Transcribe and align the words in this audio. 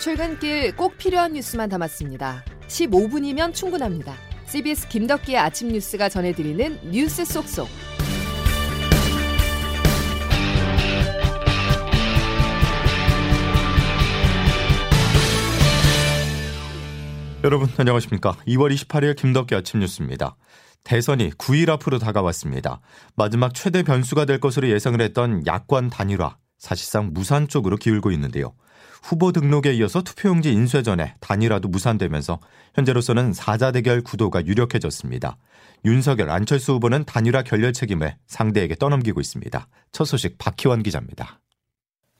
출근길 0.00 0.74
꼭 0.76 0.96
필요한 0.96 1.34
뉴스만 1.34 1.68
담았습니다. 1.68 2.42
15분이면 2.68 3.52
충분합니다. 3.52 4.14
CBS 4.46 4.88
김덕기의 4.88 5.36
아침 5.36 5.68
뉴스가 5.68 6.08
전해드리는 6.08 6.90
뉴스 6.90 7.22
속속. 7.26 7.68
여러분 17.44 17.68
안녕하십니까? 17.76 18.36
2월 18.46 18.74
28일 18.74 19.16
김덕기 19.16 19.54
아침 19.54 19.80
뉴스입니다. 19.80 20.36
대선이 20.82 21.32
9일 21.32 21.68
앞으로 21.68 21.98
다가왔습니다. 21.98 22.80
마지막 23.16 23.52
최대 23.52 23.82
변수가 23.82 24.24
될 24.24 24.40
것으로 24.40 24.70
예상을 24.70 24.98
했던 24.98 25.46
야권 25.46 25.90
단일화 25.90 26.36
사실상 26.60 27.10
무산 27.12 27.48
쪽으로 27.48 27.76
기울고 27.76 28.12
있는데요. 28.12 28.52
후보 29.02 29.32
등록에 29.32 29.72
이어서 29.72 30.02
투표용지 30.02 30.52
인쇄 30.52 30.82
전에 30.82 31.14
단일화도 31.20 31.68
무산되면서 31.68 32.38
현재로서는 32.74 33.32
사자 33.32 33.72
대결 33.72 34.02
구도가 34.02 34.46
유력해졌습니다. 34.46 35.38
윤석열, 35.86 36.30
안철수 36.30 36.74
후보는 36.74 37.04
단일화 37.04 37.42
결렬 37.42 37.72
책임을 37.72 38.14
상대에게 38.26 38.74
떠넘기고 38.76 39.20
있습니다. 39.20 39.66
첫 39.90 40.04
소식 40.04 40.36
박희원 40.36 40.82
기자입니다. 40.82 41.40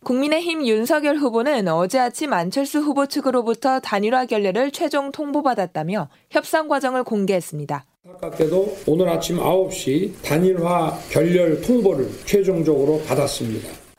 국민의힘 0.03 0.66
윤석열 0.66 1.16
후보는 1.16 1.69
어제 1.69 1.99
아침 1.99 2.33
안철수 2.33 2.79
후보 2.79 3.07
측으로부터 3.07 3.80
단일화 3.80 4.25
결렬을 4.25 4.71
최종 4.71 5.13
통보받았다며 5.13 6.09
협상 6.30 6.69
과정을 6.69 7.05
공개했습니다. 7.05 7.85
안타깝게도 8.07 8.79
오늘 8.87 9.11
아침 9.11 9.37
9시 9.37 10.23
단일화 10.23 10.99
결렬 11.11 11.61
통보를 11.61 12.11
최종적으로 12.25 13.02
받았습니다. 13.07 13.90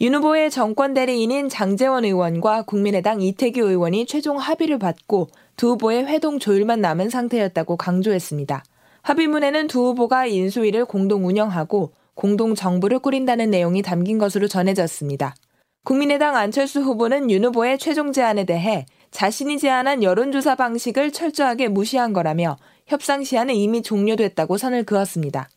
윤 0.00 0.14
후보의 0.14 0.52
정권 0.52 0.94
대리인인 0.94 1.48
장재원 1.48 2.04
의원과 2.04 2.62
국민의당 2.62 3.20
이태규 3.20 3.60
의원이 3.60 4.06
최종 4.06 4.38
합의를 4.38 4.78
받고 4.78 5.26
두 5.56 5.70
후보의 5.70 6.06
회동 6.06 6.38
조율만 6.38 6.80
남은 6.80 7.10
상태였다고 7.10 7.76
강조했습니다. 7.76 8.62
합의문에는 9.02 9.66
두 9.66 9.86
후보가 9.86 10.26
인수위를 10.26 10.84
공동 10.84 11.26
운영하고 11.26 11.90
공동 12.14 12.54
정부를 12.54 13.00
꾸린다는 13.00 13.50
내용이 13.50 13.82
담긴 13.82 14.18
것으로 14.18 14.46
전해졌습니다. 14.46 15.34
국민의당 15.84 16.36
안철수 16.36 16.80
후보는 16.80 17.28
윤 17.32 17.46
후보의 17.46 17.78
최종 17.78 18.12
제안에 18.12 18.44
대해 18.44 18.86
자신이 19.10 19.58
제안한 19.58 20.04
여론조사 20.04 20.54
방식을 20.54 21.10
철저하게 21.10 21.66
무시한 21.66 22.12
거라며 22.12 22.56
협상 22.86 23.24
시한은 23.24 23.56
이미 23.56 23.82
종료됐다고 23.82 24.58
선을 24.58 24.84
그었습니다. 24.84 25.48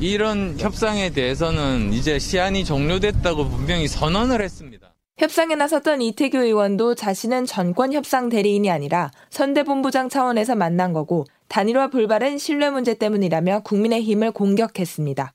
이런 0.00 0.54
협상에 0.58 1.10
대해서는 1.10 1.92
이제 1.92 2.20
시한이 2.20 2.64
종료됐다고 2.64 3.48
분명히 3.48 3.88
선언을 3.88 4.40
했습니다. 4.40 4.94
협상에 5.16 5.56
나섰던 5.56 6.00
이태규 6.00 6.38
의원도 6.38 6.94
자신은 6.94 7.46
전권 7.46 7.92
협상 7.92 8.28
대리인이 8.28 8.70
아니라 8.70 9.10
선대본부장 9.30 10.08
차원에서 10.08 10.54
만난 10.54 10.92
거고 10.92 11.24
단일화 11.48 11.90
불발은 11.90 12.38
신뢰 12.38 12.70
문제 12.70 12.94
때문이라며 12.94 13.62
국민의힘을 13.64 14.30
공격했습니다. 14.30 15.32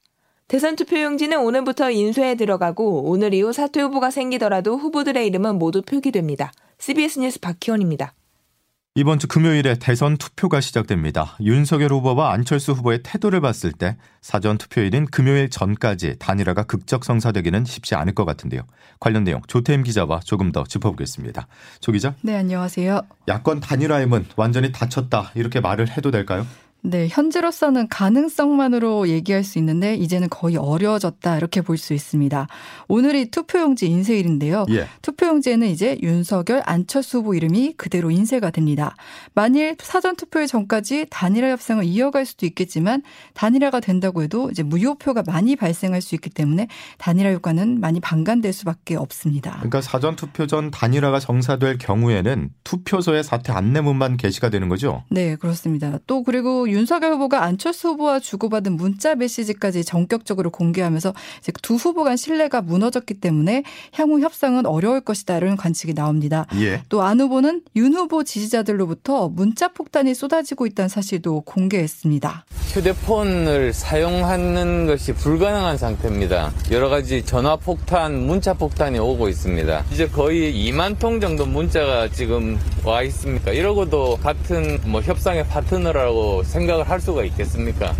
대선 0.48 0.78
투표용지는 0.78 1.40
오늘부터 1.40 1.92
인쇄에 1.92 2.36
들어가고 2.36 3.10
오늘 3.10 3.34
이후 3.34 3.52
사퇴 3.52 3.82
후보가 3.82 4.12
생기더라도 4.12 4.78
후보들의 4.78 5.28
이름은 5.28 5.60
모두 5.60 5.82
표기됩니다. 5.82 6.54
CBS 6.78 7.20
뉴스 7.20 7.40
박희원입니다. 7.42 8.14
이번 8.96 9.18
주 9.18 9.28
금요일에 9.28 9.80
대선 9.80 10.18
투표가 10.18 10.62
시작됩니다. 10.62 11.36
윤석열 11.42 11.92
후보와 11.94 12.32
안철수 12.32 12.74
후보의 12.74 13.00
태도를 13.02 13.42
봤을 13.42 13.72
때 13.72 13.98
사전 14.22 14.60
투표일인 14.60 15.08
금요일 15.08 15.50
전까지 15.50 16.18
단일화가 16.20 16.66
극적 16.66 17.04
성사되기는 17.04 17.66
쉽지 17.66 17.96
않을 17.96 18.14
것 18.14 18.24
같은데요. 18.26 18.62
관련 19.00 19.24
내용 19.24 19.42
조태임 19.48 19.82
기자와 19.82 20.20
조금 20.20 20.52
더 20.52 20.64
짚어보겠습니다. 20.64 21.48
조 21.82 21.92
기자. 21.92 22.14
네, 22.22 22.36
안녕하세요. 22.36 23.02
야권 23.28 23.62
단일화의 23.62 24.06
문 24.06 24.28
완전히 24.36 24.72
닫혔다 24.72 25.32
이렇게 25.34 25.60
말을 25.60 25.90
해도 25.90 26.12
될까요? 26.12 26.46
네, 26.86 27.08
현재로서는 27.10 27.88
가능성만으로 27.88 29.08
얘기할 29.08 29.46
수 29.46 29.58
있는데 29.58 29.96
이제는 29.96 30.28
거의 30.30 30.58
어려워졌다 30.58 31.38
이렇게 31.38 31.62
볼 31.62 31.78
수 31.78 31.94
있습니다. 31.94 32.48
오늘이 32.88 33.32
투표용지 33.32 33.88
인쇄일인데요. 33.88 34.66
예. 34.70 34.88
투표용지에는 35.02 35.68
이제 35.68 35.98
윤석열, 36.04 36.62
안철수 36.66 37.20
후보 37.20 37.34
이름이 37.34 37.74
그대로 37.78 38.12
인쇄가 38.12 38.52
됩니다. 38.52 38.96
만일 39.34 39.76
사전 39.80 40.16
투표일 40.16 40.48
전까지 40.48 41.08
단일화 41.10 41.50
협상을 41.50 41.84
이어갈 41.84 42.26
수도 42.26 42.46
있겠지만 42.46 43.02
단일화가 43.34 43.80
된다고 43.80 44.22
해도 44.24 44.50
이제 44.52 44.62
무효표가 44.64 45.24
많이 45.26 45.56
발생할 45.56 46.02
수 46.02 46.16
있기 46.16 46.30
때문에 46.30 46.68
단일화 46.98 47.32
효과는 47.32 47.80
많이 47.80 48.00
반감될 48.00 48.54
수밖에 48.54 48.96
없습니다. 48.96 49.54
그러니까 49.56 49.82
사전 49.82 50.16
투표 50.16 50.48
전 50.48 50.70
단일화가 50.70 51.20
정사될 51.20 51.78
경우에는 51.80 52.50
투표소에 52.64 53.24
사퇴 53.24 53.52
안내문만 53.54 54.18
게시가 54.18 54.50
되는 54.50 54.70
거죠? 54.70 55.04
네, 55.10 55.36
그렇습니다. 55.38 55.98
또 56.08 56.24
그리고 56.24 56.70
윤석열 56.74 57.14
후보가 57.14 57.44
안철수 57.44 57.90
후보와 57.90 58.20
주고받은 58.20 58.74
문자 58.74 59.14
메시지까지 59.16 59.86
전격적으로 59.86 60.50
공개하면서 60.50 61.14
이제 61.40 61.52
두 61.62 61.76
후보 61.76 62.04
간 62.04 62.18
신뢰가 62.18 62.62
무너졌기 62.62 63.14
때문에 63.16 63.64
향후 63.94 64.20
협상은 64.20 64.66
어려울 64.66 65.02
것이다 65.02 65.38
이런 65.38 65.56
관측이 65.56 65.94
나옵니다. 65.94 66.48
예. 66.56 66.82
또안 66.90 67.22
후보는 67.22 67.62
윤 67.76 67.94
후보 67.94 68.24
지지자들로부터 68.24 69.30
문자 69.30 69.68
폭탄이 69.68 70.16
쏟아지고 70.16 70.66
있다는 70.66 70.90
사실도 70.90 71.42
공개했습니다. 71.42 72.46
휴대폰을 72.74 73.72
사용하는 73.72 74.88
것이 74.88 75.14
불가능한 75.14 75.78
상태입니다. 75.78 76.52
여러 76.72 76.90
가지 76.90 77.24
전화 77.24 77.56
폭탄, 77.56 78.26
문자 78.26 78.54
폭탄이 78.54 78.98
오고 78.98 79.30
있습니다. 79.30 79.86
이제 79.92 80.08
거의 80.08 80.52
2만 80.54 80.98
통 80.98 81.20
정도 81.20 81.46
문자가 81.46 82.10
지금 82.10 82.58
와 82.84 83.04
있습니까? 83.04 83.52
이러고도 83.52 84.18
같은 84.24 84.80
뭐 84.86 85.02
협상의 85.02 85.46
파트너라고 85.48 86.42
생각 86.44 86.63
을 86.70 86.84
할 86.84 87.00
수가 87.00 87.24
있겠습니까? 87.24 87.94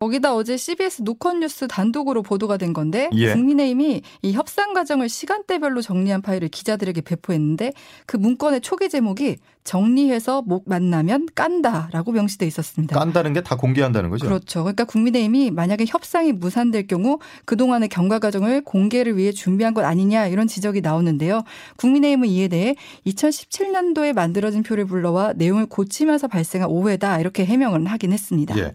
거기다 0.00 0.32
어제 0.32 0.56
CBS 0.56 1.02
노컷 1.02 1.38
뉴스 1.38 1.66
단독으로 1.66 2.22
보도가 2.22 2.56
된 2.56 2.72
건데 2.72 3.10
예. 3.14 3.32
국민의힘이 3.32 4.02
이 4.22 4.32
협상 4.32 4.72
과정을 4.72 5.08
시간대별로 5.08 5.82
정리한 5.82 6.22
파일을 6.22 6.48
기자들에게 6.48 7.00
배포했는데 7.00 7.72
그 8.06 8.16
문건의 8.16 8.60
초기 8.60 8.88
제목이 8.88 9.38
정리해서 9.64 10.42
목 10.42 10.68
만나면 10.68 11.26
깐다라고 11.34 12.12
명시돼 12.12 12.46
있었습니다. 12.46 12.96
깐다는 12.96 13.32
게 13.32 13.42
다 13.42 13.56
공개한다는 13.56 14.08
거죠? 14.08 14.24
그렇죠. 14.26 14.62
그러니까 14.62 14.84
국민의힘이 14.84 15.50
만약에 15.50 15.84
협상이 15.86 16.32
무산될 16.32 16.86
경우 16.86 17.18
그동안의 17.44 17.88
경과 17.88 18.20
과정을 18.20 18.62
공개를 18.62 19.16
위해 19.16 19.32
준비한 19.32 19.74
것 19.74 19.84
아니냐 19.84 20.28
이런 20.28 20.46
지적이 20.46 20.80
나오는데요. 20.80 21.42
국민의힘은 21.76 22.28
이에 22.28 22.46
대해 22.48 22.76
2017년도에 23.04 24.12
만들어진 24.12 24.62
표를 24.62 24.84
불러와 24.86 25.32
내용을 25.34 25.66
고치면서 25.66 26.28
발생한 26.28 26.68
오해다 26.68 27.18
이렇게 27.18 27.44
해명을 27.44 27.84
하긴 27.86 28.12
했습니다. 28.12 28.56
예. 28.58 28.72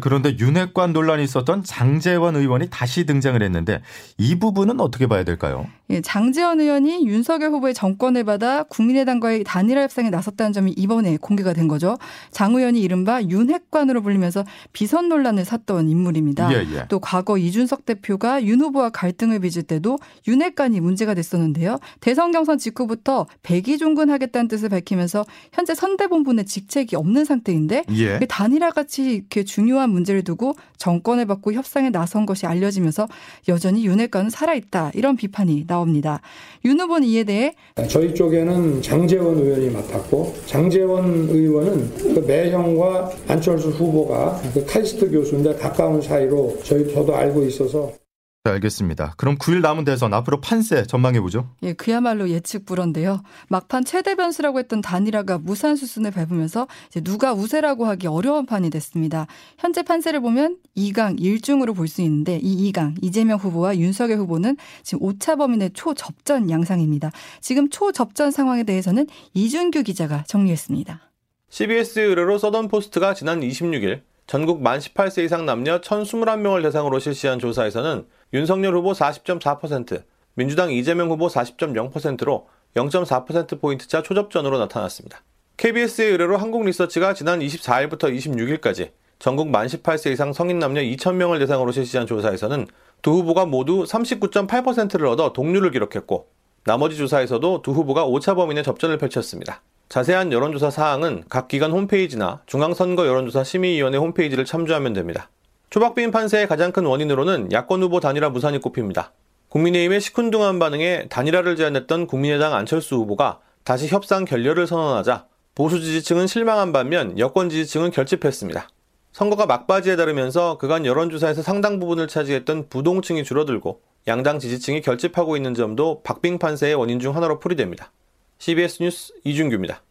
그런데 0.00 0.36
윤핵관 0.38 0.92
논란이 0.92 1.22
있었던 1.24 1.62
장재원 1.62 2.36
의원이 2.36 2.68
다시 2.70 3.06
등장을 3.06 3.40
했는데 3.40 3.80
이 4.18 4.38
부분은 4.38 4.80
어떻게 4.80 5.06
봐야 5.06 5.24
될까요? 5.24 5.66
예, 5.90 6.00
장재원 6.00 6.60
의원이 6.60 7.06
윤석열 7.06 7.50
후보의 7.52 7.72
정권을 7.72 8.24
받아 8.24 8.64
국민의당과의 8.64 9.44
단일화 9.44 9.82
협상에 9.82 10.10
나섰다는 10.10 10.52
점이 10.52 10.72
이번에 10.76 11.16
공개가 11.16 11.52
된 11.52 11.68
거죠. 11.68 11.96
장 12.32 12.56
의원이 12.56 12.80
이른바 12.80 13.22
윤핵관으로 13.22 14.02
불리면서 14.02 14.44
비선 14.72 15.08
논란을 15.08 15.44
샀던 15.44 15.88
인물입니다. 15.88 16.52
예, 16.52 16.66
예. 16.74 16.86
또 16.88 16.98
과거 16.98 17.38
이준석 17.38 17.86
대표가 17.86 18.42
윤 18.44 18.60
후보와 18.60 18.90
갈등을 18.90 19.38
빚을 19.38 19.62
때도 19.62 19.98
윤핵관이 20.26 20.80
문제가 20.80 21.14
됐었는데요. 21.14 21.78
대선 22.00 22.32
경선 22.32 22.58
직후부터 22.58 23.26
백의종군 23.44 24.10
하겠다는 24.10 24.48
뜻을 24.48 24.68
밝히면서 24.68 25.24
현재 25.52 25.74
선대본부 25.76 26.32
내 26.32 26.44
직책이 26.44 26.96
없는 26.96 27.24
상태인데 27.24 27.84
예. 27.92 28.18
단일화 28.28 28.70
같이 28.70 29.14
이렇게 29.14 29.44
중요 29.44 29.75
한 29.78 29.90
문제를 29.90 30.22
두고 30.22 30.54
정권을 30.78 31.26
받고 31.26 31.52
협상에 31.52 31.90
나선 31.90 32.26
것이 32.26 32.46
알려지면서 32.46 33.08
여전히 33.48 33.86
윤핵관은 33.86 34.30
살아있다 34.30 34.92
이런 34.94 35.16
비판이 35.16 35.66
나옵니다. 35.66 36.20
윤 36.64 36.80
후보는 36.80 37.06
이에 37.08 37.24
대해 37.24 37.54
저희 37.88 38.14
쪽에는 38.14 38.82
장재원 38.82 39.38
의원이 39.38 39.70
맡았고 39.70 40.34
장재원 40.46 41.28
의원은 41.28 42.14
그 42.14 42.24
매형과 42.26 43.10
안철수 43.28 43.68
후보가 43.70 44.40
그 44.54 44.64
카이스트 44.66 45.10
교수인데 45.10 45.56
가까운 45.56 46.00
사이로 46.00 46.58
저희 46.62 46.92
저도 46.92 47.14
알고 47.14 47.44
있어서 47.44 47.92
네, 47.92 48.05
알겠습니다. 48.48 49.14
그럼 49.16 49.36
9일 49.38 49.60
남은 49.60 49.84
대선 49.84 50.12
앞으로 50.14 50.40
판세 50.40 50.84
전망해 50.86 51.20
보죠. 51.20 51.48
예, 51.62 51.72
그야말로 51.72 52.28
예측 52.30 52.66
불허인데요. 52.66 53.22
막판 53.48 53.84
최대 53.84 54.14
변수라고 54.14 54.58
했던 54.58 54.80
단일화가 54.80 55.38
무산 55.38 55.76
수순을 55.76 56.10
밟으면서 56.10 56.66
이제 56.88 57.00
누가 57.00 57.32
우세라고 57.32 57.86
하기 57.86 58.06
어려운 58.06 58.46
판이 58.46 58.70
됐습니다. 58.70 59.26
현재 59.58 59.82
판세를 59.82 60.20
보면 60.20 60.58
2강 60.76 61.18
1중으로 61.18 61.74
볼 61.74 61.86
수 61.88 62.02
있는데 62.02 62.38
이 62.42 62.70
2강 62.72 62.94
이재명 63.02 63.38
후보와 63.38 63.78
윤석열 63.78 64.18
후보는 64.18 64.56
지금 64.82 65.02
오차 65.02 65.36
범인의 65.36 65.70
초접전 65.74 66.50
양상입니다. 66.50 67.12
지금 67.40 67.70
초접전 67.70 68.30
상황에 68.30 68.64
대해서는 68.64 69.06
이준규 69.34 69.82
기자가 69.84 70.24
정리했습니다. 70.26 71.00
CBS 71.48 72.00
의뢰로 72.00 72.38
써던 72.38 72.68
포스트가 72.68 73.14
지난 73.14 73.40
26일 73.40 74.00
전국 74.26 74.60
만 74.60 74.80
18세 74.80 75.24
이상 75.24 75.46
남녀 75.46 75.80
1,021명을 75.80 76.60
대상으로 76.62 76.98
실시한 76.98 77.38
조사에서는 77.38 78.06
윤석열 78.32 78.74
후보 78.74 78.90
40.4%, 78.90 80.02
민주당 80.34 80.72
이재명 80.72 81.10
후보 81.10 81.28
40.0%로 81.28 82.48
0.4%포인트차 82.74 84.02
초접전으로 84.02 84.58
나타났습니다. 84.58 85.22
KBS의 85.58 86.10
의뢰로 86.10 86.38
한국리서치가 86.38 87.14
지난 87.14 87.38
24일부터 87.38 88.12
26일까지 88.14 88.90
전국 89.20 89.48
만 89.48 89.68
18세 89.68 90.10
이상 90.10 90.32
성인 90.32 90.58
남녀 90.58 90.82
2,000명을 90.82 91.38
대상으로 91.38 91.70
실시한 91.70 92.08
조사에서는 92.08 92.66
두 93.02 93.12
후보가 93.12 93.46
모두 93.46 93.84
39.8%를 93.84 95.06
얻어 95.06 95.32
동률을 95.32 95.70
기록했고 95.70 96.26
나머지 96.64 96.96
조사에서도 96.96 97.62
두 97.62 97.70
후보가 97.70 98.04
오차 98.06 98.34
범위 98.34 98.54
내 98.54 98.62
접전을 98.62 98.98
펼쳤습니다. 98.98 99.62
자세한 99.88 100.32
여론조사 100.32 100.70
사항은 100.70 101.24
각 101.28 101.46
기관 101.48 101.70
홈페이지나 101.70 102.40
중앙선거 102.46 103.06
여론조사 103.06 103.44
심의위원회 103.44 103.98
홈페이지를 103.98 104.44
참조하면 104.44 104.92
됩니다. 104.92 105.30
초박비인 105.70 106.10
판세의 106.10 106.48
가장 106.48 106.72
큰 106.72 106.84
원인으로는 106.84 107.52
야권 107.52 107.82
후보 107.82 108.00
단일화 108.00 108.30
무산이 108.30 108.58
꼽힙니다. 108.60 109.12
국민의힘의 109.48 110.00
시큰둥한 110.00 110.58
반응에 110.58 111.06
단일화를 111.08 111.56
제안했던 111.56 112.08
국민의당 112.08 112.54
안철수 112.54 112.96
후보가 112.96 113.38
다시 113.62 113.86
협상 113.86 114.24
결렬을 114.24 114.66
선언하자 114.66 115.26
보수 115.54 115.80
지지층은 115.80 116.26
실망한 116.26 116.72
반면 116.72 117.18
여권 117.18 117.48
지지층은 117.48 117.90
결집했습니다. 117.92 118.68
선거가 119.12 119.46
막바지에 119.46 119.96
다르면서 119.96 120.58
그간 120.58 120.84
여론조사에서 120.84 121.42
상당 121.42 121.80
부분을 121.80 122.06
차지했던 122.08 122.68
부동층이 122.68 123.24
줄어들고 123.24 123.80
양당 124.08 124.38
지지층이 124.38 124.82
결집하고 124.82 125.36
있는 125.36 125.54
점도 125.54 126.02
박빙 126.02 126.38
판세의 126.38 126.74
원인 126.74 127.00
중 127.00 127.16
하나로 127.16 127.38
풀이됩니다. 127.38 127.92
CBS 128.38 128.82
뉴스 128.82 129.12
이준규입니다. 129.24 129.82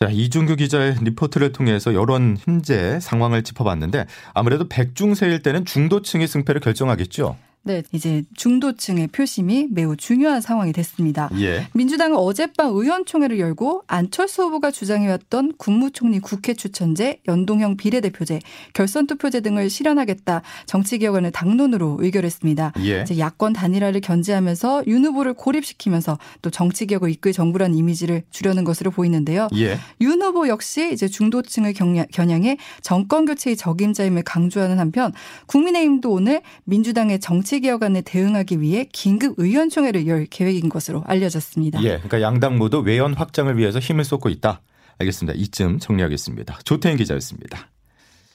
자, 0.00 0.08
이준규 0.08 0.56
기자의 0.56 0.96
리포트를 1.02 1.50
통해서 1.52 1.92
여론 1.92 2.36
힘제 2.36 3.00
상황을 3.00 3.42
짚어봤는데 3.42 4.06
아무래도 4.32 4.68
백중세일 4.68 5.42
때는 5.42 5.64
중도층이 5.64 6.26
승패를 6.26 6.60
결정하겠죠. 6.60 7.36
네, 7.62 7.82
이제 7.92 8.22
중도층의 8.34 9.08
표심이 9.08 9.66
매우 9.70 9.94
중요한 9.94 10.40
상황이 10.40 10.72
됐습니다. 10.72 11.28
예. 11.38 11.68
민주당은 11.74 12.16
어젯밤 12.16 12.68
의원총회를 12.68 13.38
열고 13.38 13.82
안철수 13.86 14.44
후보가 14.44 14.70
주장해왔던 14.70 15.54
국무총리 15.58 16.20
국회 16.20 16.54
추천제, 16.54 17.20
연동형 17.28 17.76
비례대표제, 17.76 18.40
결선 18.72 19.06
투표제 19.06 19.40
등을 19.40 19.68
실현하겠다 19.68 20.40
정치개혁안을 20.64 21.30
당론으로 21.30 21.98
의결했습니다. 22.00 22.72
예. 22.84 23.02
이제 23.02 23.18
야권 23.18 23.52
단일화를 23.52 24.00
견제하면서 24.00 24.84
윤 24.86 25.04
후보를 25.04 25.34
고립시키면서 25.34 26.18
또 26.40 26.50
정치개혁을 26.50 27.10
이끌 27.10 27.32
정부라는 27.32 27.76
이미지를 27.76 28.22
주려는 28.30 28.64
것으로 28.64 28.90
보이는데요. 28.90 29.48
예. 29.56 29.78
윤 30.00 30.22
후보 30.22 30.48
역시 30.48 30.90
이제 30.92 31.06
중도층을 31.06 31.74
겨냥해 31.74 32.56
정권 32.82 33.26
교체의 33.26 33.56
적임자임을 33.56 34.22
강조하는 34.22 34.78
한편 34.78 35.12
국민의힘도 35.46 36.10
오늘 36.10 36.40
민주당의 36.64 37.20
정치 37.20 37.47
정치개혁 37.48 37.82
안에 37.82 38.02
대응하기 38.02 38.60
위해 38.60 38.86
긴급 38.92 39.34
의원총회를 39.38 40.06
열 40.06 40.26
계획인 40.26 40.68
것으로 40.68 41.02
알려졌습니다. 41.06 41.82
예, 41.82 41.96
그러니까 41.96 42.20
양당 42.20 42.58
모두 42.58 42.80
외연 42.80 43.14
확장을 43.14 43.56
위해서 43.56 43.78
힘을 43.78 44.04
쏟고 44.04 44.28
있다. 44.28 44.60
알겠습니다. 44.98 45.38
이쯤 45.38 45.78
정리하겠습니다. 45.78 46.58
조태인 46.64 46.98
기자였습니다. 46.98 47.70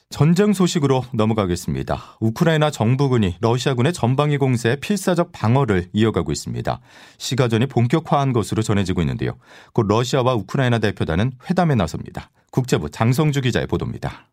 전쟁 0.10 0.54
소식으로 0.54 1.04
넘어가겠습니다. 1.14 2.18
우크라이나 2.22 2.72
정부군이 2.72 3.36
러시아군의 3.40 3.94
전방위 3.94 4.38
공세에 4.38 4.78
필사적 4.78 5.32
방어를 5.32 5.90
이어가고 5.94 6.32
있습니다. 6.32 6.82
시가전이 7.20 7.68
본격화한 7.68 8.34
것으로 8.34 8.64
전해지고 8.64 9.02
있는데요. 9.02 9.38
곧 9.74 9.86
러시아와 9.88 10.34
우크라이나 10.34 10.80
대표단은 10.80 11.34
회담에 11.50 11.76
나섭니다. 11.76 12.32
국제부 12.52 12.90
장성주 12.90 13.42
기자의 13.42 13.68
보도입니다. 13.68 14.28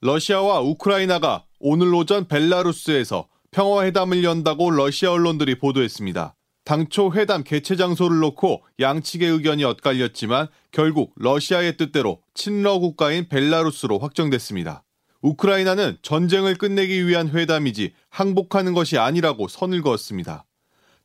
러시아와 0.00 0.60
우크라이나가 0.60 1.44
오늘 1.60 1.92
오전 1.94 2.28
벨라루스에서 2.28 3.26
평화회담을 3.56 4.22
연다고 4.22 4.70
러시아 4.70 5.12
언론들이 5.12 5.58
보도했습니다. 5.58 6.36
당초 6.66 7.10
회담 7.14 7.42
개최 7.42 7.74
장소를 7.76 8.18
놓고 8.18 8.62
양측의 8.80 9.30
의견이 9.30 9.64
엇갈렸지만 9.64 10.48
결국 10.72 11.14
러시아의 11.16 11.78
뜻대로 11.78 12.20
친러 12.34 12.78
국가인 12.78 13.30
벨라루스로 13.30 13.98
확정됐습니다. 13.98 14.84
우크라이나는 15.22 15.96
전쟁을 16.02 16.56
끝내기 16.56 17.06
위한 17.06 17.30
회담이지 17.30 17.94
항복하는 18.10 18.74
것이 18.74 18.98
아니라고 18.98 19.48
선을 19.48 19.80
그었습니다. 19.80 20.44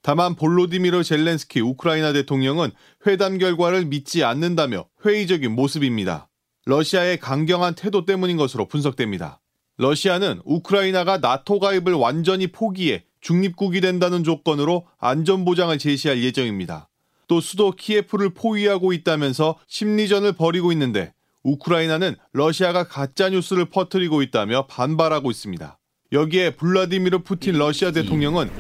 다만 0.02 0.36
볼로디미르 0.36 1.06
젤렌스키 1.06 1.62
우크라이나 1.62 2.12
대통령은 2.12 2.72
회담 3.08 3.38
결과를 3.38 3.86
믿지 3.86 4.26
않는다며 4.26 4.88
회의적인 5.06 5.54
모습입니다. 5.54 6.28
러시아의 6.66 7.22
강경한 7.22 7.76
태도 7.76 8.04
때문인 8.04 8.36
것으로 8.36 8.68
분석됩니다. 8.68 9.41
러시아는 9.82 10.42
우크라이나가 10.46 11.18
나토 11.18 11.60
가입을 11.60 11.94
완전히 11.94 12.46
포기해 12.46 13.04
중립국이 13.20 13.82
된다는 13.82 14.24
조건으로 14.24 14.86
안전보장을 15.00 15.76
제시할 15.80 16.22
예정입니다. 16.22 16.88
또 17.28 17.42
수도 17.42 17.72
키예프를 17.72 18.36
포위하고 18.36 18.94
있다면서 18.94 19.58
심리전을 19.66 20.34
벌이고 20.34 20.72
있는데 20.74 21.14
우크라이나는 21.42 22.16
러시아가 22.32 22.88
가짜 22.88 23.30
뉴스를 23.30 23.66
퍼뜨리고 23.66 24.22
있다며 24.22 24.68
반발하고 24.68 25.32
있습니다. 25.32 25.80
여기에 26.12 26.58
블라디미르 26.58 27.20
푸틴 27.24 27.58
러시아 27.58 27.92
대통령은 27.92 28.52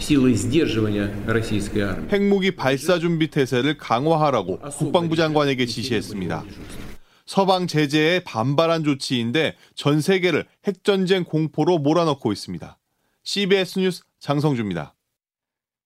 핵무기 2.11 2.55
발사 2.55 2.97
준비 2.97 3.27
태세를 3.27 3.77
강화하라고 3.77 4.57
국방부 4.59 5.15
장관에게 5.15 5.67
지시했습니다. 5.67 6.45
서방 7.25 7.67
제재에 7.67 8.23
반발한 8.23 8.83
조치인데 8.83 9.55
전 9.75 10.01
세계를 10.01 10.45
핵전쟁 10.65 11.23
공포로 11.23 11.79
몰아넣고 11.79 12.31
있습니다. 12.31 12.77
CBS 13.23 13.79
뉴스 13.79 14.03
장성주입니다. 14.19 14.95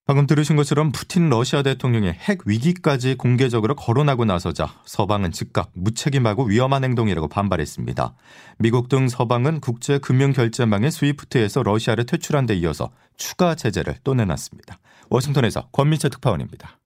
방금 0.07 0.27
들으신 0.27 0.55
것처럼 0.55 0.91
푸틴 0.91 1.29
러시아 1.29 1.63
대통령의 1.63 2.13
핵 2.13 2.41
위기까지 2.45 3.15
공개적으로 3.15 3.75
거론하고 3.75 4.23
나서자 4.23 4.71
서방은 4.85 5.31
즉각 5.31 5.71
무책임하고 5.73 6.43
위험한 6.43 6.83
행동이라고 6.83 7.27
반발했습니다. 7.27 8.13
미국 8.59 8.87
등 8.87 9.07
서방은 9.07 9.61
국제 9.61 9.97
금융 9.97 10.31
결제망의 10.31 10.91
스위프트에서 10.91 11.63
러시아를 11.63 12.05
퇴출한 12.05 12.45
데 12.45 12.53
이어서 12.53 12.91
추가 13.17 13.55
제재를 13.55 13.95
또 14.03 14.13
내놨습니다. 14.13 14.77
워싱턴에서 15.09 15.69
권민철 15.71 16.11
특파원입니다. 16.11 16.77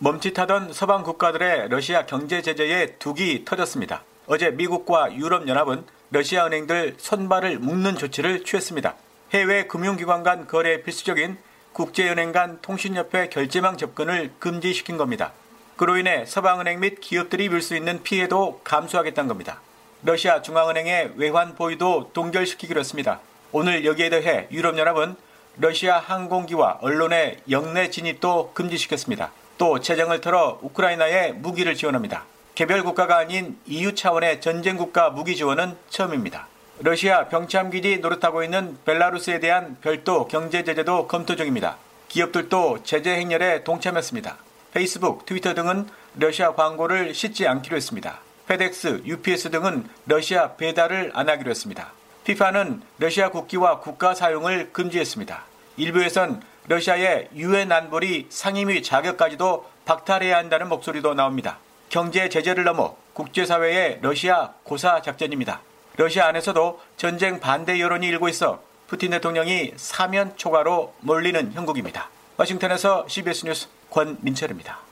멈칫하던 0.00 0.72
서방 0.72 1.02
국가들의 1.02 1.70
러시아 1.70 2.06
경제 2.06 2.40
제재에 2.40 2.98
둑이 3.00 3.44
터졌습니다. 3.44 4.04
어제 4.28 4.50
미국과 4.50 5.12
유럽연합은 5.12 5.84
러시아 6.10 6.46
은행들 6.46 6.94
손발을 6.98 7.58
묶는 7.58 7.96
조치를 7.96 8.44
취했습니다. 8.44 8.94
해외 9.32 9.66
금융기관 9.66 10.22
간 10.22 10.46
거래 10.46 10.82
필수적인 10.82 11.36
국제은행 11.72 12.30
간 12.30 12.60
통신협회 12.62 13.28
결제망 13.28 13.76
접근을 13.76 14.30
금지시킨 14.38 14.98
겁니다. 14.98 15.32
그로 15.76 15.96
인해 15.96 16.24
서방은행 16.26 16.78
및 16.78 17.00
기업들이 17.00 17.48
볼수 17.48 17.74
있는 17.74 18.00
피해도 18.04 18.60
감수하겠다는 18.62 19.26
겁니다. 19.26 19.60
러시아 20.04 20.42
중앙은행의 20.42 21.14
외환 21.16 21.56
보유도 21.56 22.10
동결시키기로 22.12 22.78
했습니다. 22.78 23.18
오늘 23.50 23.84
여기에 23.84 24.10
대해 24.10 24.46
유럽연합은 24.52 25.16
러시아 25.56 25.98
항공기와 25.98 26.78
언론의 26.82 27.38
영내 27.50 27.90
진입도 27.90 28.52
금지시켰습니다. 28.54 29.32
또 29.58 29.80
재정을 29.80 30.20
털어 30.20 30.58
우크라이나에 30.62 31.32
무기를 31.32 31.74
지원합니다. 31.74 32.24
개별 32.54 32.82
국가가 32.82 33.18
아닌 33.18 33.58
EU 33.66 33.94
차원의 33.94 34.40
전쟁 34.40 34.76
국가 34.76 35.10
무기 35.10 35.36
지원은 35.36 35.76
처음입니다. 35.90 36.48
러시아 36.80 37.28
병참기지 37.28 37.98
노릇하고 37.98 38.44
있는 38.44 38.78
벨라루스에 38.84 39.40
대한 39.40 39.76
별도 39.80 40.28
경제 40.28 40.62
제재도 40.62 41.08
검토 41.08 41.34
중입니다. 41.34 41.76
기업들도 42.08 42.84
제재 42.84 43.16
행렬에 43.16 43.64
동참했습니다. 43.64 44.36
페이스북, 44.72 45.26
트위터 45.26 45.54
등은 45.54 45.88
러시아 46.16 46.54
광고를 46.54 47.14
싣지 47.14 47.46
않기로 47.46 47.76
했습니다. 47.76 48.20
페덱스, 48.46 49.02
UPS 49.04 49.50
등은 49.50 49.88
러시아 50.06 50.52
배달을 50.54 51.10
안 51.14 51.28
하기로 51.28 51.50
했습니다. 51.50 51.92
피파는 52.24 52.82
러시아 52.98 53.30
국기와 53.30 53.80
국가 53.80 54.14
사용을 54.14 54.70
금지했습니다. 54.72 55.44
일부에선 55.76 56.42
러시아의 56.68 57.30
유엔 57.34 57.72
안보리 57.72 58.26
상임위 58.28 58.82
자격까지도 58.82 59.66
박탈해야 59.86 60.36
한다는 60.36 60.68
목소리도 60.68 61.14
나옵니다. 61.14 61.58
경제 61.88 62.28
제재를 62.28 62.64
넘어 62.64 62.94
국제사회의 63.14 63.98
러시아 64.02 64.52
고사 64.64 65.00
작전입니다. 65.00 65.62
러시아 65.96 66.26
안에서도 66.26 66.80
전쟁 66.98 67.40
반대 67.40 67.80
여론이 67.80 68.06
일고 68.08 68.28
있어 68.28 68.62
푸틴 68.86 69.10
대통령이 69.12 69.72
사면 69.76 70.36
초과로 70.36 70.94
몰리는 71.00 71.52
형국입니다. 71.54 72.10
워싱턴에서 72.36 73.06
CBS 73.08 73.46
뉴스 73.46 73.68
권민철입니다. 73.90 74.87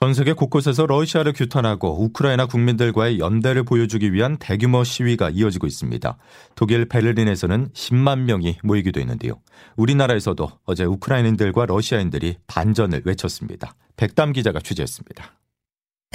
전 0.00 0.14
세계 0.14 0.32
곳곳에서 0.32 0.86
러시아를 0.86 1.32
규탄하고 1.32 2.04
우크라이나 2.04 2.46
국민들과의 2.46 3.18
연대를 3.18 3.64
보여주기 3.64 4.12
위한 4.12 4.36
대규모 4.36 4.84
시위가 4.84 5.30
이어지고 5.30 5.66
있습니다. 5.66 6.16
독일 6.54 6.84
베를린에서는 6.84 7.70
10만 7.72 8.20
명이 8.20 8.58
모이기도 8.62 9.00
했는데요. 9.00 9.40
우리나라에서도 9.74 10.52
어제 10.66 10.84
우크라이나인들과 10.84 11.66
러시아인들이 11.66 12.36
반전을 12.46 13.02
외쳤습니다. 13.06 13.74
백담 13.96 14.32
기자가 14.32 14.60
취재했습니다. 14.60 15.32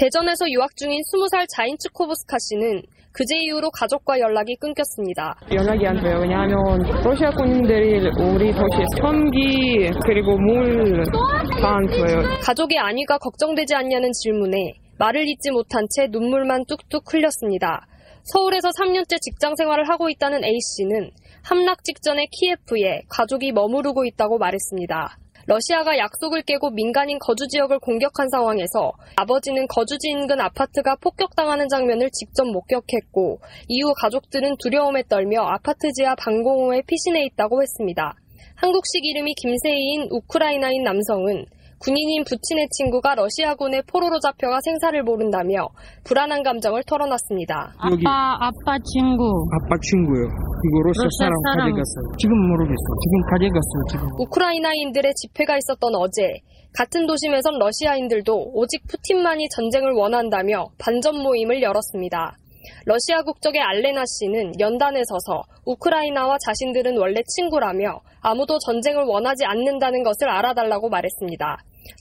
대전에서 0.04 0.50
유학 0.50 0.76
중인 0.76 1.02
20살 1.02 1.46
자인 1.56 1.78
츠코브스카 1.78 2.38
씨는 2.50 2.82
그제 3.12 3.38
이후로 3.38 3.70
가족과 3.70 4.20
연락이 4.20 4.56
끊겼습니다. 4.56 5.36
연락이 5.54 5.86
안 5.86 6.02
돼요. 6.02 6.18
왜냐하면 6.20 6.58
러시아 7.04 7.30
군인들이 7.30 8.00
우리 8.20 8.52
도시에 8.52 8.86
전기 9.00 9.88
그리고 10.04 10.36
물다안 10.36 11.88
줘요. 11.94 12.24
가족의 12.42 12.80
안위가 12.80 13.20
걱정되지 13.20 13.76
않냐는 13.76 14.12
질문에 14.12 14.74
말을 14.98 15.28
잇지 15.28 15.52
못한 15.52 15.86
채 15.96 16.08
눈물만 16.10 16.66
뚝뚝 16.68 17.14
흘렸습니다. 17.14 17.86
서울에서 18.24 18.70
3년째 18.70 19.22
직장 19.22 19.56
생활을 19.56 19.88
하고 19.88 20.10
있다는 20.10 20.44
A씨는 20.44 21.12
함락 21.44 21.84
직전에 21.84 22.26
키예프에 22.32 23.04
가족이 23.10 23.52
머무르고 23.52 24.06
있다고 24.06 24.40
말했습니다. 24.40 25.18
러시아가 25.46 25.98
약속을 25.98 26.44
깨고 26.44 26.72
민간인 26.72 27.20
거주 27.20 27.48
지역을 27.48 27.80
공격한 27.80 28.30
상황에서 28.30 28.94
아버지는 29.18 29.68
거주지 29.68 30.10
인근 30.10 30.40
아파트가 30.40 30.96
폭격당하는 31.02 31.68
장면을 31.68 32.10
직접 32.12 32.46
목격했고 32.46 33.40
이후 33.68 33.94
가족들은 34.02 34.56
두려움에 34.60 35.04
떨며 35.10 35.42
아파트 35.42 35.92
지하 35.94 36.16
방공호에 36.16 36.84
피신해 36.88 37.26
있다고 37.26 37.62
했습니다. 37.62 38.16
한국식 38.56 39.04
이름이 39.04 39.34
김세희인 39.36 40.08
우크라이나인 40.12 40.84
남성은 40.84 41.46
군인인 41.80 42.24
부친의 42.24 42.70
친구가 42.70 43.16
러시아군의 43.16 43.84
포로로 43.92 44.20
잡혀가 44.22 44.62
생사를 44.64 45.04
모른다며 45.04 45.68
불안한 46.06 46.44
감정을 46.44 46.84
털어놨습니다. 46.88 47.74
아빠, 47.78 48.38
아빠 48.40 48.78
친구. 48.86 49.46
아빠 49.52 49.76
친구요. 49.82 50.53
이거 50.65 50.75
러시아, 50.88 51.03
러시아 51.03 51.27
사람, 51.27 51.36
가져갔어요. 51.43 52.05
지금 52.17 52.38
모르겠어. 52.48 52.88
지금 53.03 53.13
가져갔어요. 53.29 53.82
지금. 53.91 54.03
우크라이나인들의 54.20 55.13
집회가 55.15 55.58
있었던 55.58 55.96
어제 55.96 56.39
같은 56.74 57.05
도심에선 57.05 57.60
러시아인들도 57.60 58.51
오직 58.53 58.82
푸틴만이 58.88 59.50
전쟁을 59.50 59.91
원한다며 59.91 60.67
반전 60.79 61.22
모임을 61.22 61.62
열었습니다. 61.62 62.38
러시아 62.86 63.22
국적의 63.24 63.62
알레나 63.62 64.03
씨는 64.08 64.60
연단에 64.60 65.03
서서 65.05 65.43
우크라이나와 65.65 66.38
자신들은 66.46 66.98
원래 66.98 67.22
친구라며 67.36 68.00
아무도 68.22 68.58
전쟁을 68.60 69.03
원하지 69.03 69.46
않는다는 69.46 70.03
것을 70.03 70.29
알아달라고 70.29 70.89
말했습니다. 70.89 71.58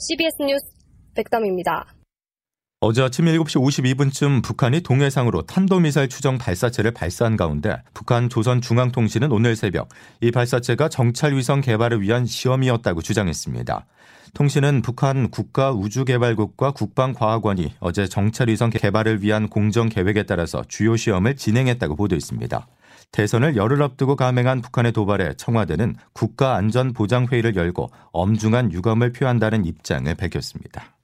CBS 0.08 0.42
뉴스 0.42 0.64
백담입니다. 1.14 2.01
어제 2.84 3.00
아침 3.00 3.26
7시 3.26 3.62
52분쯤 3.94 4.42
북한이 4.42 4.80
동해상으로 4.80 5.42
탄도미사일 5.42 6.08
추정 6.08 6.36
발사체를 6.36 6.90
발사한 6.90 7.36
가운데 7.36 7.80
북한 7.94 8.28
조선중앙통신은 8.28 9.30
오늘 9.30 9.54
새벽 9.54 9.88
이 10.20 10.32
발사체가 10.32 10.88
정찰위성 10.88 11.60
개발을 11.60 12.00
위한 12.00 12.26
시험이었다고 12.26 13.00
주장했습니다. 13.00 13.86
통신은 14.34 14.82
북한 14.82 15.30
국가우주개발국과 15.30 16.72
국방과학원이 16.72 17.74
어제 17.78 18.08
정찰위성 18.08 18.70
개발을 18.70 19.22
위한 19.22 19.48
공정 19.48 19.88
계획에 19.88 20.24
따라서 20.24 20.64
주요 20.66 20.96
시험을 20.96 21.36
진행했다고 21.36 21.94
보도했습니다. 21.94 22.66
대선을 23.12 23.54
열흘 23.54 23.80
앞두고 23.80 24.16
감행한 24.16 24.60
북한의 24.60 24.90
도발에 24.90 25.34
청와대는 25.36 25.94
국가안전보장회의를 26.14 27.54
열고 27.54 27.92
엄중한 28.10 28.72
유감을 28.72 29.12
표한다는 29.12 29.66
입장을 29.66 30.12
밝혔습니다. 30.16 30.96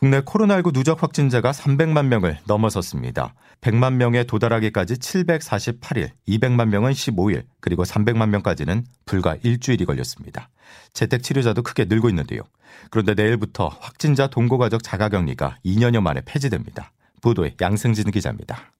국내 0.00 0.22
코로나19 0.22 0.72
누적 0.72 1.02
확진자가 1.02 1.50
300만 1.50 2.06
명을 2.06 2.38
넘어섰습니다. 2.46 3.34
100만 3.60 3.96
명에 3.96 4.24
도달하기까지 4.24 4.94
748일, 4.94 6.08
200만 6.26 6.68
명은 6.68 6.92
15일, 6.92 7.42
그리고 7.60 7.82
300만 7.84 8.30
명까지는 8.30 8.86
불과 9.04 9.36
일주일이 9.42 9.84
걸렸습니다. 9.84 10.48
재택 10.94 11.22
치료자도 11.22 11.62
크게 11.62 11.84
늘고 11.84 12.08
있는데요. 12.08 12.40
그런데 12.90 13.12
내일부터 13.12 13.68
확진자 13.78 14.26
동고가족 14.28 14.82
자가격리가 14.82 15.58
2년여 15.66 16.00
만에 16.00 16.22
폐지됩니다. 16.24 16.92
보도에 17.20 17.54
양승진 17.60 18.10
기자입니다. 18.10 18.72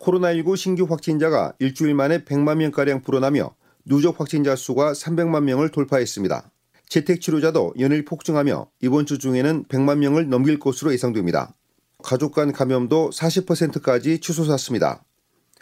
코로나19 0.00 0.54
신규 0.58 0.84
확진자가 0.84 1.54
일주일 1.60 1.94
만에 1.94 2.24
100만 2.26 2.58
명가량 2.58 3.00
불어나며 3.00 3.54
누적 3.86 4.20
확진자 4.20 4.54
수가 4.54 4.92
300만 4.92 5.44
명을 5.44 5.70
돌파했습니다. 5.70 6.50
재택치료자도 6.88 7.74
연일 7.78 8.04
폭증하며 8.04 8.66
이번 8.80 9.06
주 9.06 9.18
중에는 9.18 9.64
100만 9.64 9.98
명을 9.98 10.28
넘길 10.28 10.58
것으로 10.58 10.92
예상됩니다. 10.92 11.54
가족 12.02 12.34
간 12.34 12.52
감염도 12.52 13.10
40%까지 13.10 14.20
치솟았습니다. 14.20 15.04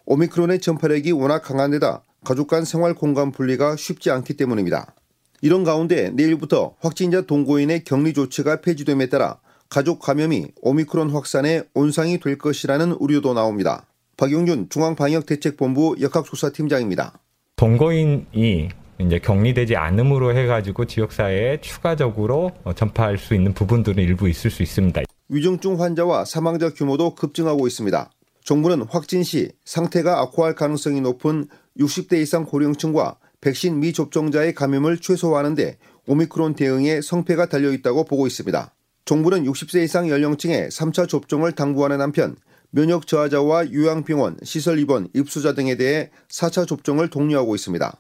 오미크론의 0.04 0.61
전파력이 0.61 1.12
워낙 1.12 1.40
강한 1.40 1.71
데다 1.73 2.04
가족 2.25 2.49
간 2.49 2.64
생활 2.64 2.95
공간 2.95 3.33
분리가 3.33 3.76
쉽지 3.76 4.11
않기 4.11 4.35
때문입니다. 4.35 4.95
이런 5.42 5.64
가운데 5.64 6.11
내일부터 6.11 6.75
확진자 6.80 7.23
동거인의 7.23 7.85
격리 7.85 8.12
조치가 8.12 8.61
폐지됨에 8.61 9.09
따라 9.09 9.38
가족 9.68 10.00
감염이 10.00 10.49
오미크론 10.62 11.11
확산의 11.11 11.64
온상이 11.75 12.18
될 12.21 12.38
것이라는 12.38 12.92
우려도 12.92 13.35
나옵니다. 13.35 13.87
박용준 14.16 14.68
중앙방역대책본부 14.71 15.97
역학조사팀장입니다. 16.00 17.18
동거인이 17.56 18.68
이제 18.99 19.19
격리되지 19.19 19.76
않음으로 19.76 20.37
해가지고 20.37 20.87
지역사회에 20.87 21.61
추가적으로 21.61 22.50
전파할 22.75 23.19
수 23.19 23.35
있는 23.35 23.53
부분들은 23.53 24.03
일부 24.03 24.29
있을 24.29 24.50
수 24.50 24.62
있습니다. 24.62 25.03
위중증 25.29 25.81
환자와 25.81 26.25
사망자 26.25 26.71
규모도 26.71 27.15
급증하고 27.15 27.67
있습니다. 27.67 28.11
정부는 28.45 28.83
확진 28.88 29.23
시 29.23 29.50
상태가 29.65 30.21
악화할 30.21 30.55
가능성이 30.55 31.00
높은 31.00 31.49
60대 31.79 32.15
이상 32.23 32.45
고령층과 32.45 33.19
백신 33.41 33.81
미접종자의 33.81 34.55
감염을 34.55 34.99
최소화하는데 34.99 35.79
오미크론 36.07 36.55
대응에 36.55 37.00
성패가 37.00 37.47
달려 37.47 37.73
있다고 37.73 38.05
보고 38.05 38.26
있습니다. 38.26 38.73
정부는 39.05 39.45
60세 39.45 39.83
이상 39.85 40.09
연령층에 40.09 40.69
3차 40.69 41.09
접종을 41.09 41.53
당부하는 41.53 42.00
한편 42.00 42.37
면역 42.71 43.07
저하자와 43.07 43.73
요양병원, 43.73 44.38
시설 44.43 44.79
입원, 44.79 45.09
입소자 45.15 45.55
등에 45.55 45.76
대해 45.76 46.11
4차 46.29 46.67
접종을 46.67 47.09
독려하고 47.09 47.55
있습니다. 47.55 47.97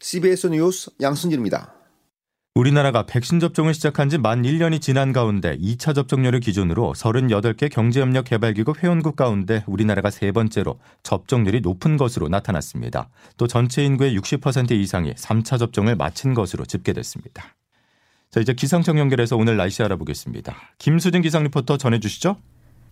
CBS 0.00 0.48
뉴스 0.48 0.90
양순진입니다. 1.00 1.72
우리나라가 2.54 3.04
백신 3.04 3.38
접종을 3.38 3.74
시작한 3.74 4.08
지 4.08 4.16
만 4.16 4.42
1년이 4.42 4.80
지난 4.80 5.12
가운데 5.12 5.58
2차 5.58 5.94
접종률을 5.94 6.40
기준으로 6.40 6.94
38개 6.94 7.70
경제협력개발기구 7.70 8.74
회원국 8.78 9.14
가운데 9.14 9.62
우리나라가 9.66 10.10
세 10.10 10.32
번째로 10.32 10.78
접종률이 11.02 11.60
높은 11.60 11.98
것으로 11.98 12.28
나타났습니다. 12.28 13.10
또 13.36 13.46
전체 13.46 13.84
인구의 13.84 14.16
60% 14.18 14.70
이상이 14.70 15.12
3차 15.12 15.58
접종을 15.58 15.96
마친 15.96 16.32
것으로 16.32 16.64
집계됐습니다. 16.64 17.54
자, 18.30 18.40
이제 18.40 18.54
기상청 18.54 18.98
연결해서 18.98 19.36
오늘 19.36 19.58
날씨 19.58 19.82
알아보겠습니다. 19.82 20.56
김수진 20.78 21.20
기상 21.20 21.42
리포터 21.44 21.76
전해 21.76 22.00
주시죠. 22.00 22.36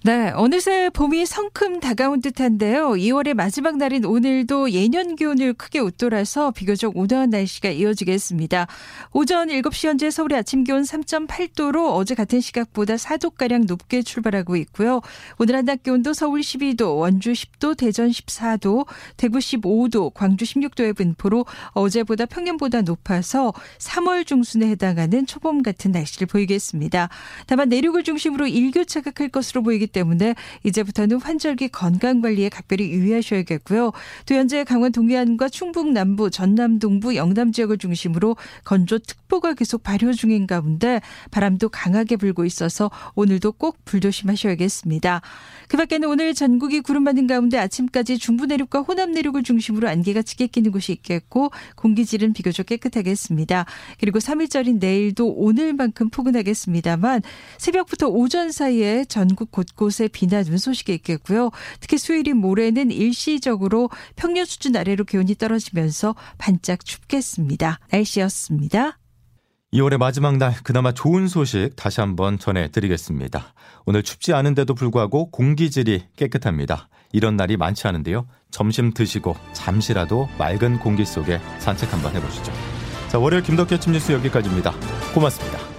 네, 0.06 0.30
어느새 0.34 0.90
봄이 0.90 1.24
성큼 1.24 1.80
다가온 1.80 2.20
듯한데요. 2.20 2.90
2월의 2.90 3.32
마지막 3.32 3.78
날인 3.78 4.04
오늘도 4.04 4.72
예년 4.72 5.16
기온을 5.16 5.54
크게 5.54 5.78
웃돌아서 5.78 6.50
비교적 6.50 6.94
온화한 6.94 7.30
날씨가 7.30 7.70
이어지겠습니다. 7.70 8.66
오전 9.12 9.48
7시 9.48 9.88
현재 9.88 10.10
서울의 10.10 10.40
아침 10.40 10.62
기온 10.62 10.82
3.8도로 10.82 11.94
어제 11.94 12.14
같은 12.14 12.42
시각보다 12.42 12.96
4도가량 12.96 13.66
높게 13.66 14.02
출발하고 14.02 14.56
있고요. 14.56 15.00
오늘 15.38 15.56
한낮 15.56 15.82
기온도 15.82 16.12
서울 16.12 16.42
12도, 16.42 16.98
원주 16.98 17.32
10도, 17.32 17.74
대전 17.74 18.10
14도, 18.10 18.86
대구 19.16 19.38
15도, 19.38 20.12
광주 20.12 20.44
16도의 20.44 20.94
분포로 20.94 21.46
어제보다 21.68 22.26
평년보다 22.26 22.82
높아서 22.82 23.54
3월 23.78 24.26
중순에 24.26 24.68
해당하는 24.68 25.24
초봄 25.24 25.62
같은 25.62 25.92
날씨를 25.92 26.26
보이겠습니다. 26.26 27.08
다만 27.46 27.70
내륙을 27.70 28.02
중심으로 28.02 28.48
일교차가 28.48 29.10
클 29.10 29.30
것으로 29.30 29.62
보이기 29.62 29.93
때문에 29.94 30.34
이제부터는 30.64 31.20
환절기 31.20 31.68
건강 31.68 32.20
관리에 32.20 32.50
각별히 32.50 32.90
유의하셔야겠고요. 32.90 33.92
또 34.26 34.34
현재 34.34 34.64
강원 34.64 34.92
동해안과 34.92 35.48
충북 35.48 35.90
남부, 35.90 36.30
전남 36.30 36.78
동부, 36.78 37.16
영남 37.16 37.52
지역을 37.52 37.78
중심으로 37.78 38.36
건조 38.64 38.98
특보가 38.98 39.54
계속 39.54 39.82
발효 39.82 40.12
중인 40.12 40.46
가운데 40.46 41.00
바람도 41.30 41.70
강하게 41.70 42.16
불고 42.16 42.44
있어서 42.44 42.90
오늘도 43.14 43.52
꼭 43.52 43.78
불조심하셔야겠습니다. 43.84 45.22
그 45.68 45.76
밖에는 45.76 46.08
오늘 46.08 46.34
전국이 46.34 46.80
구름 46.80 47.04
많은 47.04 47.26
가운데 47.26 47.56
아침까지 47.56 48.18
중부 48.18 48.46
내륙과 48.46 48.80
호남 48.80 49.12
내륙을 49.12 49.42
중심으로 49.42 49.88
안개가 49.88 50.22
짙게 50.22 50.48
끼는 50.48 50.72
곳이 50.72 50.92
있겠고 50.92 51.50
공기질은 51.76 52.32
비교적 52.32 52.66
깨끗하겠습니다. 52.66 53.64
그리고 54.00 54.18
3일절인 54.18 54.80
내일도 54.80 55.28
오늘만큼 55.28 56.10
포근하겠습니다만 56.10 57.22
새벽부터 57.58 58.08
오전 58.08 58.50
사이에 58.50 59.04
전국 59.04 59.50
곳곳에 59.84 60.08
비나 60.08 60.42
눈 60.42 60.58
소식이 60.58 60.92
있겠고요. 60.94 61.50
특히 61.80 61.98
수요일인 61.98 62.38
모레는 62.38 62.90
일시적으로 62.90 63.90
평년 64.16 64.44
수준 64.46 64.76
아래로 64.76 65.04
기온이 65.04 65.34
떨어지면서 65.34 66.14
반짝 66.38 66.84
춥겠습니다. 66.84 67.80
날씨였습니다. 67.90 68.98
2월의 69.72 69.98
마지막 69.98 70.36
날 70.36 70.54
그나마 70.62 70.92
좋은 70.92 71.26
소식 71.26 71.70
다시 71.76 72.00
한번 72.00 72.38
전해드리겠습니다. 72.38 73.54
오늘 73.86 74.02
춥지 74.02 74.32
않은데도 74.32 74.74
불구하고 74.74 75.30
공기질이 75.30 76.04
깨끗합니다. 76.16 76.88
이런 77.12 77.36
날이 77.36 77.56
많지 77.56 77.86
않은데요. 77.88 78.26
점심 78.50 78.92
드시고 78.92 79.36
잠시라도 79.52 80.28
맑은 80.38 80.78
공기 80.78 81.04
속에 81.04 81.40
산책 81.58 81.92
한번 81.92 82.14
해보시죠. 82.14 82.52
자, 83.08 83.18
월요일 83.18 83.42
김덕현 83.42 83.80
침 83.80 83.92
뉴스 83.92 84.12
여기까지입니다. 84.12 84.72
고맙습니다. 85.12 85.73